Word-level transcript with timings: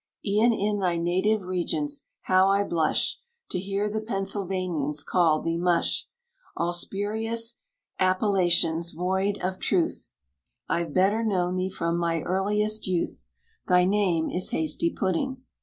E'en 0.25 0.51
in 0.51 0.79
thy 0.79 0.97
native 0.97 1.43
regions, 1.43 2.01
how 2.21 2.47
I 2.47 2.63
blush 2.63 3.19
To 3.51 3.59
hear 3.59 3.87
the 3.87 4.01
Pennsylvanians 4.01 5.03
call 5.03 5.43
thee 5.43 5.59
mush! 5.59 6.07
All 6.57 6.73
spurious 6.73 7.59
appellations, 7.99 8.93
void 8.93 9.37
of 9.43 9.59
truth; 9.59 10.09
I've 10.67 10.91
better 10.91 11.23
known 11.23 11.53
thee 11.53 11.69
from 11.69 11.99
my 11.99 12.21
earliest 12.23 12.87
youth: 12.87 13.27
Thy 13.67 13.85
name 13.85 14.31
is 14.31 14.49
Hasty 14.49 14.89
Pudding! 14.89 15.43